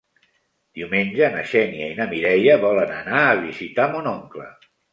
[0.79, 4.51] Diumenge na Xènia i na Mireia volen anar a visitar mon oncle.